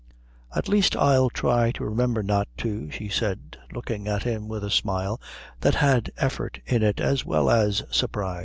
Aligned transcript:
At 0.55 0.67
least, 0.67 0.95
I'll 0.95 1.29
try 1.29 1.71
to 1.73 1.85
remember 1.85 2.23
not 2.23 2.47
to," 2.57 2.89
she 2.89 3.07
said, 3.07 3.57
looking 3.71 4.07
at 4.07 4.23
him 4.23 4.47
with 4.47 4.63
a 4.63 4.71
smile 4.71 5.21
that 5.59 5.75
had 5.75 6.11
effort 6.17 6.59
in 6.65 6.81
it 6.81 6.99
as 6.99 7.23
well 7.23 7.51
as 7.51 7.83
surprise. 7.91 8.39